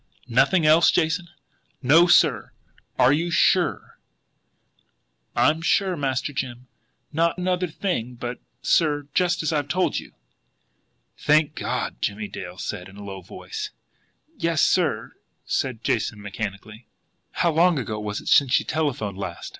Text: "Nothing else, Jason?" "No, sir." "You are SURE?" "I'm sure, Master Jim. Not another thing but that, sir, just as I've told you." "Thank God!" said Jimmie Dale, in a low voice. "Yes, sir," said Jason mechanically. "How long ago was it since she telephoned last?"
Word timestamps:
"Nothing 0.33 0.65
else, 0.65 0.89
Jason?" 0.89 1.27
"No, 1.83 2.07
sir." 2.07 2.53
"You 2.97 3.27
are 3.27 3.31
SURE?" 3.31 3.99
"I'm 5.35 5.61
sure, 5.61 5.95
Master 5.95 6.33
Jim. 6.33 6.67
Not 7.13 7.37
another 7.37 7.67
thing 7.67 8.15
but 8.15 8.39
that, 8.39 8.65
sir, 8.67 9.07
just 9.13 9.43
as 9.43 9.53
I've 9.53 9.67
told 9.67 9.99
you." 9.99 10.13
"Thank 11.19 11.53
God!" 11.53 11.97
said 11.97 12.01
Jimmie 12.01 12.27
Dale, 12.29 12.57
in 12.71 12.97
a 12.97 13.03
low 13.03 13.21
voice. 13.21 13.69
"Yes, 14.35 14.63
sir," 14.63 15.11
said 15.45 15.83
Jason 15.83 16.19
mechanically. 16.19 16.87
"How 17.33 17.51
long 17.51 17.77
ago 17.77 17.99
was 17.99 18.19
it 18.21 18.27
since 18.27 18.53
she 18.53 18.63
telephoned 18.63 19.19
last?" 19.19 19.49